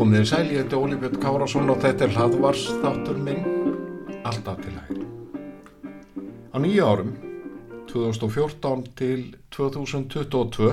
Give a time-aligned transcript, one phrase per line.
[0.00, 3.44] Komið í sæl, ég heiti Óli Björn Kárásson og þetta er hlaðvars þáttur minn,
[4.24, 5.04] alltaf til hægri.
[6.50, 7.10] Á nýja árum,
[7.90, 10.70] 2014 til 2022,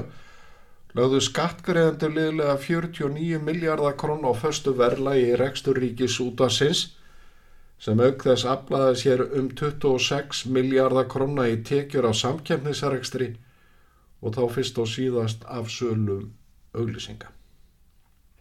[0.98, 6.88] lögðu skattgreðendur liðlega 49 miljardar krón á föstu verla í Reksturríkis útvarsins
[7.82, 13.34] sem auk þess aflaði sér um 26 miljardar króna í tekjur á samkjæmnisrekstri
[14.22, 16.32] og þá fyrst og síðast af sölum
[16.74, 17.30] auglýsinga.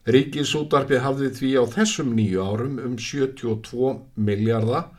[0.07, 4.93] Ríkisútarpi hafði því á þessum nýju árum um 72 miljardar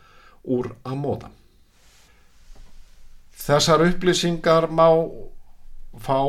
[0.44, 1.32] úr að móta.
[3.48, 4.90] Þessar upplýsingar má
[6.04, 6.20] fá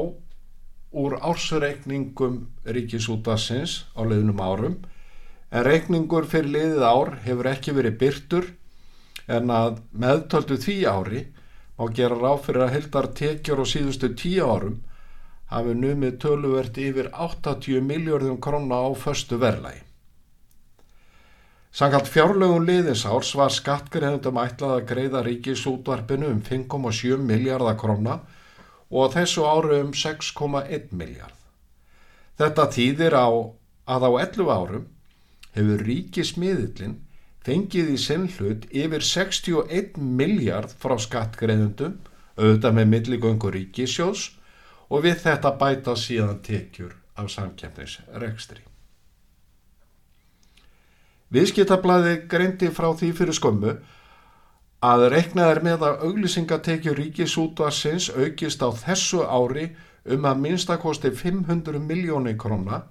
[1.03, 4.77] úr ársreikningum Ríkisútarsins á leiðnum árum
[5.51, 8.47] en reikningur fyrir leiðið ár hefur ekki verið byrtur
[9.27, 11.25] en að meðtöldu því ári
[11.75, 14.79] má gera ráð fyrir að heldar tekjur á síðustu tíu árum
[15.51, 19.88] hafi numið töluvert yfir 80 miljörðum krona á förstu verðlægi.
[21.79, 28.17] Sankalt fjárlögun liðinsárs var skattgreðundum ætlað að greiða ríkisútvarpinu um 5,7 miljardar krona
[28.91, 31.37] og þessu áru um 6,1 miljard.
[32.35, 33.29] Þetta þýðir á
[33.95, 34.89] að á 11 árum
[35.55, 36.97] hefur ríkismiðillin
[37.47, 41.95] fengið í sinnhlut yfir 61 miljard frá skattgreðundum
[42.35, 44.33] auðvitað með milligöngu ríkisjós
[44.91, 48.67] og við þetta bæta síðan tekjur af samkjæmningsrekstri.
[51.35, 53.75] Viðskiptablaði greindi frá því fyrir skömmu
[54.89, 59.67] að reiknað er með að auglýsingatekjur ríkisútvarsins aukist á þessu ári
[60.09, 62.85] um að minnstakosti 500 miljónir krona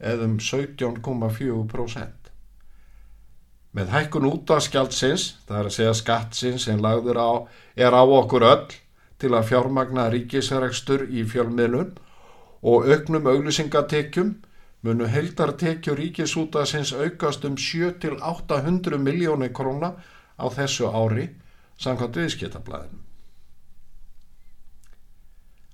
[0.00, 2.32] eða um 17,4%.
[3.76, 7.30] Með hækkun útvarsgjaldsins, það er að segja skattsins sem lagður á,
[7.76, 8.74] er á okkur öll
[9.20, 11.92] til að fjármagna ríkisregstur í fjölmiðlun
[12.66, 14.32] og auknum auglýsingatekjum
[14.86, 19.94] munu heldartekjur ríkisútasins aukast um 7-800 miljónir króna
[20.38, 21.30] á þessu ári
[21.78, 23.02] samkvæmt viðskiptablaðinu.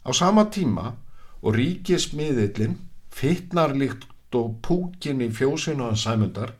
[0.02, 0.96] Á sama tíma
[1.42, 2.78] og ríkismiðillin
[3.12, 6.54] fittnar líkt og púkin í fjósinu hans sæmundar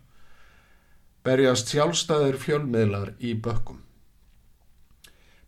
[1.26, 3.78] berjast sjálfstæðir fjölmiðlar í bökkum.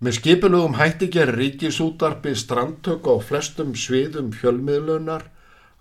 [0.04, 5.30] Með skipilugum hætti gerir ríkisútarpi strandtök á flestum sviðum fjölmiðlunar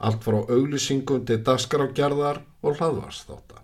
[0.04, 3.62] allt frá auglýsingum til dasgrágerðar og hlaðvarsþáta.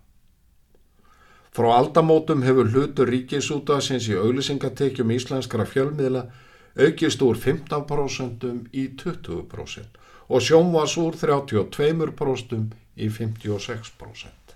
[1.56, 6.28] Frá aldamótum hefur hlutur ríkisútasins í auglýsingatekjum íslenskara fjölmiðla
[6.80, 9.98] aukist úr 15% í 20%
[10.30, 14.54] og sjónvas úr 32% í 56%.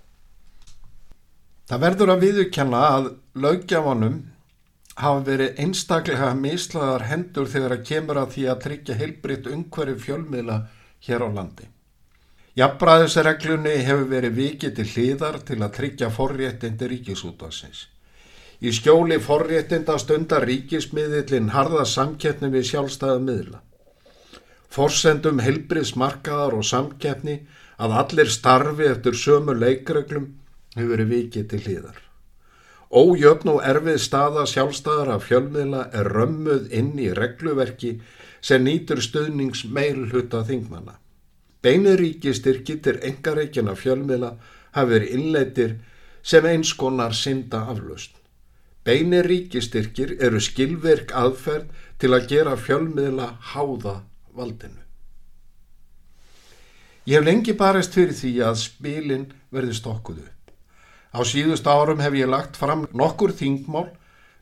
[1.64, 4.18] Það verður að viðurkenna að lögjafanum
[5.00, 10.58] hafa verið einstaklega mislaðar hendur þegar að kemur að því að tryggja heilbritt umhverju fjölmiðla
[11.08, 11.73] hér á landi.
[12.54, 17.88] Jafnbræðisreglunni hefur verið vikið til hlýðar til að tryggja forréttindi ríkisútasins.
[18.62, 23.58] Í skjóli forréttinda stundar ríkismiðlinn harða samkeppni við sjálfstæða miðla.
[24.70, 27.40] Forsendum helbriðsmarkaðar og samkeppni
[27.82, 30.30] að allir starfi eftir sömu leikreglum
[30.78, 32.00] hefur verið vikið til hlýðar.
[32.94, 37.96] Ójöfn og erfið staða sjálfstæðar af fjölmiðla er römmuð inn í regluverki
[38.38, 41.00] sem nýtur stöðnings meilhuta þingmanna.
[41.64, 44.34] Beiniríkistyrki til engareikina fjölmiðla
[44.76, 45.74] hafi verið innleitir
[46.22, 48.12] sem eins konar synda aflust.
[48.84, 51.70] Beiniríkistyrkir eru skilverk aðferð
[52.00, 54.02] til að gera fjölmiðla háða
[54.36, 54.80] valdinu.
[57.04, 60.52] Ég hef lengi barist fyrir því að spilin verði stokkuð upp.
[61.16, 63.90] Á síðust árum hef ég lagt fram nokkur þingmál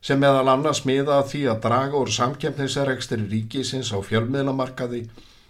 [0.03, 5.04] sem meðal annars miða því að draga úr samkjöfnisarekstri ríkisins á fjölmiðlamarkaði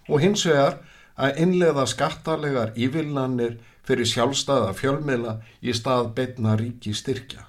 [0.09, 0.81] og hins vegar
[1.17, 7.47] að innlega skattarlegar ívillanir fyrir sjálfstæða fjölmiðla í stað beitna ríki styrkja.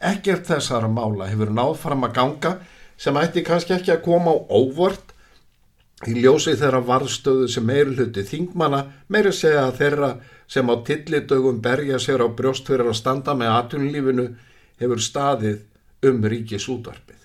[0.00, 2.52] Ekkert þessara mála hefur náð fram að ganga
[3.00, 5.12] sem ætti kannski ekki að koma á óvart
[6.06, 10.16] í ljósi þeirra varðstöðu sem meiri hluti þingmana meiri segja þeirra
[10.46, 14.26] sem á tillidögum berja sér á brjóst fyrir að standa með atunlífinu
[14.80, 15.62] hefur staðið
[16.06, 17.22] um ríkis útvarpið.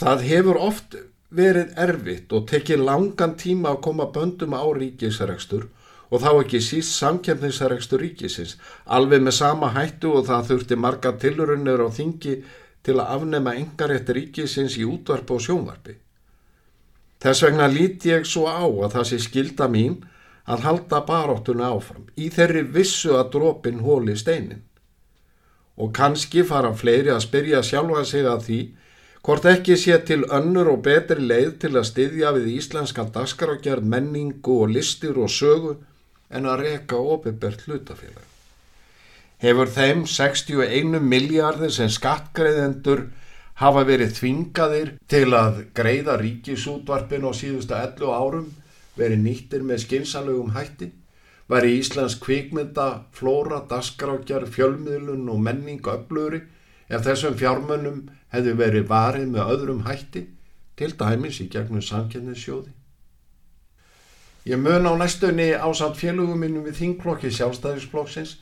[0.00, 0.96] Það hefur oft
[1.30, 5.68] verið erfitt og tekið langan tíma að koma böndum á ríkisregstur
[6.10, 8.56] og þá ekki síst samkjöfnisregstur ríkisins,
[8.86, 12.34] alveg með sama hættu og það þurfti marga tilrunir á þingi
[12.82, 15.94] til að afnema engarétt ríkisins í útvarp og sjónvarpi.
[17.20, 20.00] Þess vegna lít ég svo á að það sé skilda mín
[20.50, 24.64] að halda baróttunni áfram í þeirri vissu að dropin hóli steinin.
[25.78, 28.60] Og kannski fara fleiri að spyrja sjálfa sig að því
[29.22, 34.56] hvort ekki sé til önnur og betri leið til að styðja við íslenska dagskarákjörð menningu
[34.64, 35.76] og listir og sögu
[36.30, 38.26] en að reka opibert hlutafélag.
[39.40, 43.06] Hefur þeim 61 miljardir sem skattgreðendur
[43.60, 48.48] hafa verið þvingaðir til að greiða ríkisútvarpin á síðustu 11 árum
[48.96, 50.90] verið nýttir með skinsalögum hætti,
[51.48, 56.44] var í Íslands kvikmynda, flóra, daskrákjar, fjölmiðlun og menning öflöri
[56.90, 58.02] ef þessum fjármönnum
[58.34, 60.26] hefði verið varið með öðrum hætti,
[60.76, 62.72] til dæmis í gegnum samkennissjóði.
[64.48, 68.38] Ég mun á næstunni ásand félögum minnum við þingklokki sjálfstæðisflokksins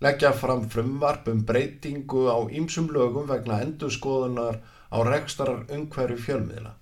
[0.00, 4.60] leggja fram frumvarp um breytingu á ýmsum lögum vegna endurskoðunar
[4.92, 6.72] á rekstarar umhverju fjölmiðla.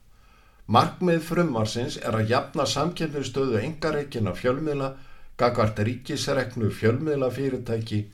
[0.66, 4.94] Markmið frumvarsins er að jafna samkynnstöðu engareikina fjölmiðla,
[5.36, 8.04] gagvart ríkisreknu fjölmiðla fyrirtæki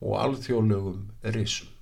[0.00, 1.02] og alþjóðlögum
[1.34, 1.77] risum.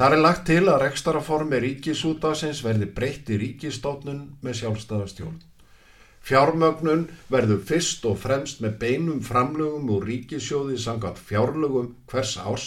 [0.00, 5.34] Það er lagt til að rekstaraformi ríkisútásins verði breytt í ríkistóknun með sjálfstæðastjórn.
[6.24, 12.64] Fjármögnun verður fyrst og fremst með beinum framlögum úr ríkisjóði sangat fjárlögum hvers árs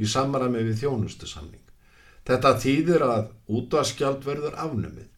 [0.00, 1.60] í samaræmi við þjónustu samning.
[2.24, 3.26] Þetta þýðir að
[3.58, 5.10] útvaskjald verður afnumið.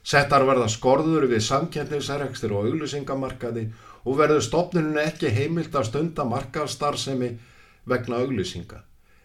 [0.00, 3.66] Settar verða skorður við samkjæfnisærekstir og auglýsingamarkaði
[4.08, 7.30] og verður stopnunum ekki heimilt að stunda markaðstarfsemi
[7.84, 8.80] vegna auglýsinga.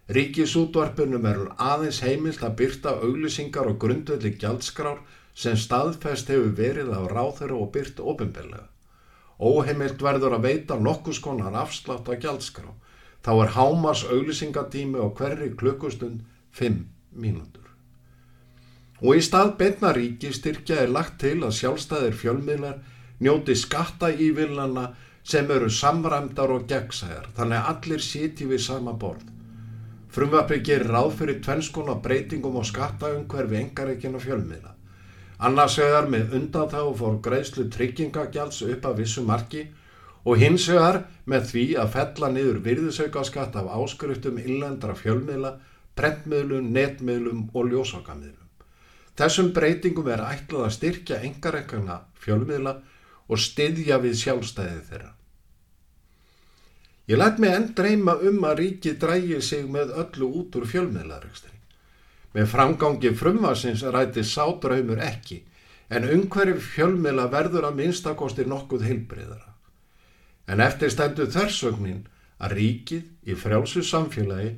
[0.07, 5.01] Ríkisútvarpunum verður aðeins heimilt að byrta auglýsingar og grundvelli gjaldskrár
[5.35, 8.69] sem staðfest hefur verið af ráþöru og byrt ofinbeglega.
[9.37, 12.71] Óheimilt verður að veita nokkus konar afslátt að gjaldskrá.
[13.21, 16.23] Þá er hámas auglisingatími og hverri klukkustund
[16.55, 16.79] 5
[17.11, 17.67] mínútur.
[19.03, 22.79] Og í stað beinaríki styrkja er lagt til að sjálfstæðir fjölmiðlar
[23.19, 24.93] njóti skatta í vilnana
[25.27, 29.36] sem eru samræmdar og gegnsæðar, þannig allir siti við sama borð.
[30.13, 34.73] Frumvapið gerir ráð fyrir tvennskona breytingum og skattaungverfi engareikina fjölmiðla.
[35.37, 39.67] Annars vegar með undan þá fór greiðslu tryggingagjalds upp að vissu marki
[40.25, 45.53] og hins vegar með því að fella niður virðisaukaskatt af áskriftum illendra fjölmiðla,
[45.97, 48.47] brentmiðlum, netmiðlum og ljósokamiðlum.
[49.17, 52.75] Þessum breytingum er ætlað að styrkja engareikana fjölmiðla
[53.27, 55.16] og styðja við sjálfstæði þeirra.
[57.07, 61.53] Ég lætt mig enn dreyma um að ríki drægi sig með öllu út úr fjölmiðlarekstri.
[62.35, 65.37] Með framgangi frumvarsins ræti sátraumur ekki
[65.87, 69.53] en umhverju fjölmila verður að minnstakosti nokkuð heilbreyðara.
[70.51, 72.03] En eftir stendu þörsögnin
[72.43, 74.51] að ríkið í frjálsu samfélagi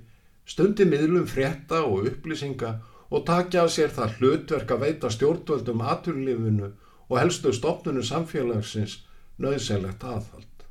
[0.49, 2.73] stundi miðlum frétta og upplýsinga
[3.13, 6.73] og takja að sér það hlutverk að veita stjórnvöldum aturlifinu
[7.09, 8.99] og helstu stopnunu samfélagsins
[9.37, 10.65] nöðsælegt aðhald.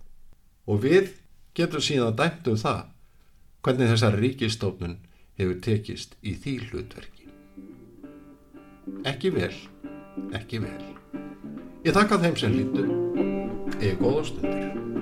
[0.66, 1.14] Og við
[1.58, 2.84] getum síðan dæmt um það
[3.66, 4.98] hvernig þessar ríkistofnun
[5.38, 7.26] hefur tekist í því hlutverki.
[9.06, 9.52] Ekki vel,
[10.38, 10.78] ekki vel.
[11.86, 12.86] Ég takka þeim sem lítu,
[13.78, 14.97] eða góða stundir.